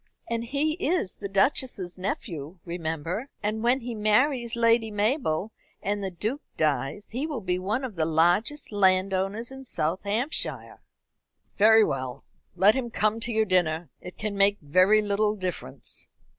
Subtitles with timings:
[0.27, 6.09] And he is the Duchess's nephew, remember; and when he marries Lady Mabel, and the
[6.09, 10.81] Duke dies, he will be one of the largest landowners in South Hampshire."
[11.59, 12.23] "Very well,
[12.55, 13.91] let him come to your dinner.
[14.01, 16.07] It can make very little difference."